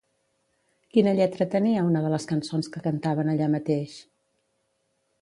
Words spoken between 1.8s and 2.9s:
una de les cançons que